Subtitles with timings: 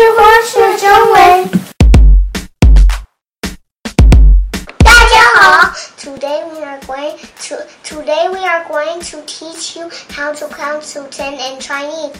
[0.42, 1.50] 式中文。
[4.78, 11.06] 大家好，Today we are going to Today we are going to teach you how to count to
[11.10, 12.14] ten in Chinese.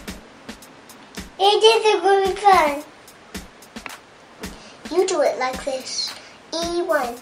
[1.39, 2.85] It is a good fun.
[4.91, 6.11] You do it like this:
[6.53, 7.17] E one,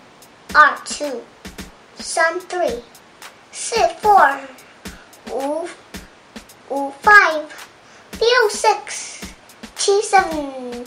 [0.52, 1.22] R two,
[2.00, 2.82] 三 three,
[3.52, 4.40] 四 four,
[5.30, 5.68] 五
[6.70, 7.45] 五 five,
[8.18, 9.07] 六 six,
[9.89, 10.84] 七 seven,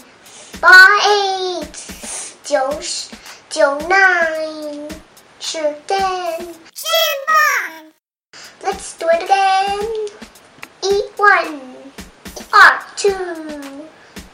[0.60, 1.68] 八 eight,
[2.44, 3.10] 九十
[3.50, 4.90] 九 nine,
[5.40, 5.58] 十
[5.88, 6.56] ten.
[8.64, 10.08] Let's do it again.
[10.82, 11.62] E one,
[12.52, 13.86] R two,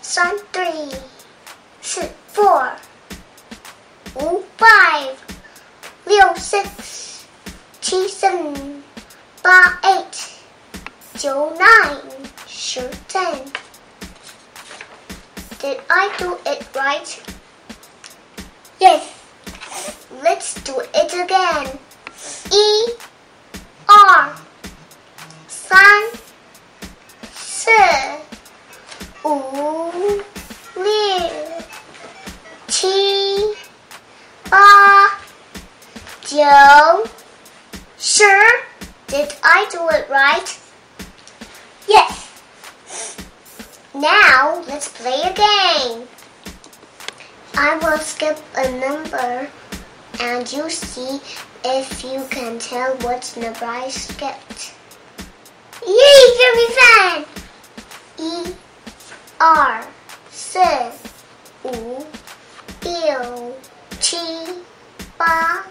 [0.01, 0.91] 三 three,
[1.81, 2.71] 四 four,
[4.15, 5.15] 五 five,
[6.05, 7.25] 六 six,
[7.79, 8.81] 七 seven,
[9.41, 10.39] 八 eight,
[11.17, 12.01] 九 nine,
[12.47, 13.45] 十 ten.
[15.59, 17.23] Did I do it right?
[18.79, 19.09] Yes.
[20.23, 21.79] Let's do it again.
[22.51, 22.95] E
[23.87, 24.35] R
[25.47, 25.79] 三
[27.33, 27.71] 四
[29.23, 29.91] 五
[30.75, 30.83] 六
[32.67, 33.55] 七
[34.49, 34.57] 八
[36.21, 37.07] 九
[37.97, 38.23] 十
[39.07, 40.57] Did I do it right?
[41.87, 42.16] Yes.
[43.98, 46.06] Now, let's play a game.
[47.56, 49.50] I will skip a number
[50.20, 51.20] and you see
[51.64, 54.72] if you can tell what number I skipped.
[55.84, 57.24] Yay, very fun!
[58.20, 58.54] E
[59.40, 59.84] R
[60.30, 60.60] C
[61.64, 62.06] U
[62.84, 63.54] Liu
[63.98, 64.62] Qi
[65.18, 65.64] Ba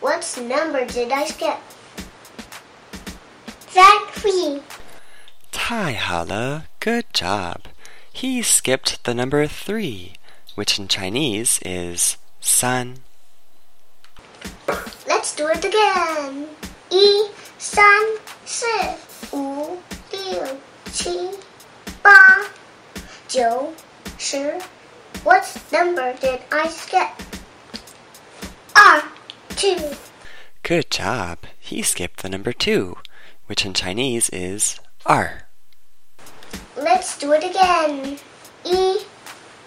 [0.00, 1.58] What number did I skip?
[3.66, 4.62] Exactly.
[5.69, 7.61] 太好了，Good job.
[8.13, 10.13] He skipped the number three,
[10.55, 12.95] which in Chinese is 三。
[15.07, 16.47] Let's do it again.
[16.89, 17.83] 一三
[18.45, 18.65] 四
[19.31, 19.81] 五
[20.11, 20.57] 六
[20.93, 21.31] 七
[22.01, 22.11] 八
[23.27, 23.73] 九
[24.17, 24.59] 十
[25.23, 27.09] What number did I skip?
[28.73, 29.01] 二
[29.55, 29.95] two.
[30.63, 31.39] Good job.
[31.59, 32.97] He skipped the number two,
[33.47, 35.47] which in Chinese is 二。
[37.19, 38.17] Let's do it again.
[38.63, 39.05] 一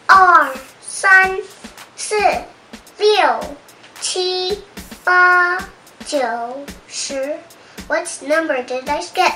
[0.07, 1.39] 二三
[1.95, 2.17] 四
[2.97, 3.57] 六
[4.01, 4.65] 七
[5.05, 5.59] 八
[6.07, 6.19] 九
[6.87, 7.37] 十
[7.87, 9.35] What number did I skip?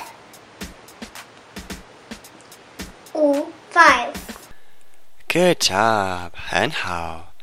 [3.13, 4.15] 五 five.
[5.27, 6.31] Good job.
[6.33, 7.33] 很好。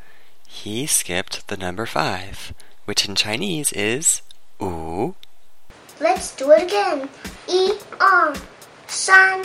[0.49, 2.55] He skipped the number five,
[2.87, 4.23] which in Chinese is
[4.59, 5.15] 五。
[6.01, 7.09] Let's do it again.
[7.47, 8.35] 一二
[8.89, 9.41] 三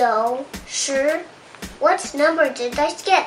[0.00, 1.20] Joe, sure.
[1.78, 3.26] What number did I skip?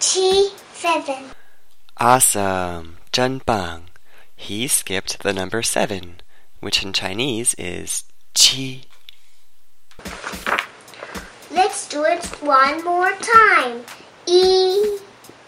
[0.00, 1.30] T7.
[1.98, 2.96] Awesome.
[3.12, 3.90] Zhen Bang.
[4.34, 6.20] He skipped the number 7,
[6.58, 8.02] which in Chinese is
[8.34, 8.86] Qi.
[11.52, 13.84] Let's do it one more time.
[14.26, 14.98] Yi,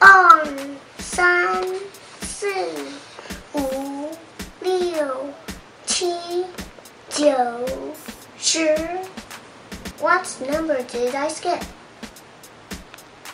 [0.00, 1.74] on, san,
[2.20, 2.54] si,
[3.52, 3.93] wu.
[10.53, 11.61] number did I skip?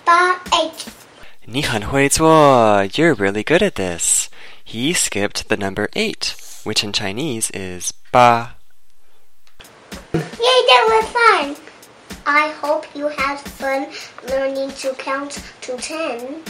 [0.06, 0.88] 八 eight.
[1.46, 2.86] 你很会做.
[2.94, 4.30] You're really good at this.
[4.64, 8.56] He skipped the number eight, which in Chinese is 八。
[10.14, 10.22] Yay,
[10.68, 11.56] that was fun!
[12.26, 13.88] I hope you had fun
[14.28, 16.44] learning to count to ten.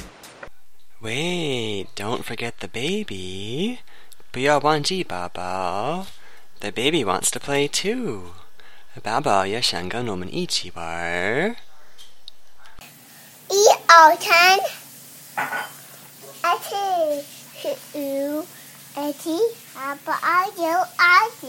[1.02, 3.80] Wait, don't forget the baby.
[4.32, 6.08] 不要忘记宝宝.
[6.62, 8.32] The baby wants to play too.
[9.04, 11.56] 宝宝也想跟我们一起玩。
[13.50, 14.60] 一二三，
[16.42, 17.24] 二四
[17.62, 18.48] 四五
[18.96, 19.38] 二七
[19.76, 21.48] 二八二九二十。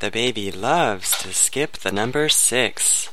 [0.00, 3.06] The baby loves to skip the number six.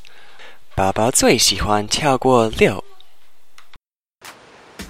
[0.75, 2.83] 宝宝最喜欢跳过六。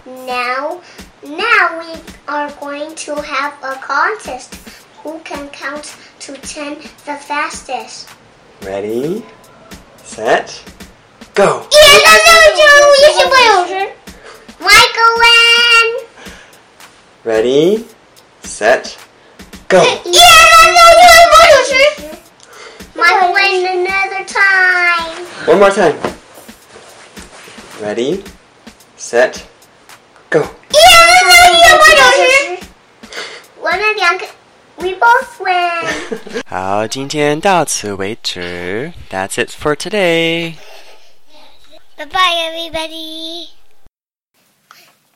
[0.06, 0.82] Now,
[1.22, 4.54] now we are going to have a contest.
[5.04, 8.08] Who can count to ten the fastest?
[8.62, 9.24] Ready,
[10.04, 10.62] set,
[11.34, 11.66] go.
[11.72, 11.76] 一
[12.06, 13.74] 二三四五六七八九十十八九十。
[14.60, 15.88] Michael win.
[17.26, 17.86] Ready,
[18.44, 18.94] set,
[19.68, 19.82] go.
[20.06, 21.74] 一二三四五六七八九十。
[22.96, 25.14] Michael win another time.
[25.48, 25.98] One more time.
[27.82, 28.24] Ready,
[29.00, 29.42] set,
[30.30, 30.42] go.
[30.70, 32.02] 一二三四五六七八
[34.02, 34.26] 两个
[34.78, 36.44] ，we both win。
[36.48, 38.94] 好，今天到此为止。
[39.10, 40.56] That's it for today.
[41.98, 43.50] Bye bye, everybody.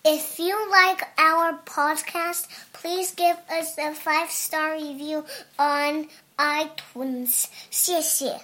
[0.03, 5.25] If you like our podcast, please give us a five star review
[5.57, 7.45] on iTunes.
[7.71, 8.39] 谢谢。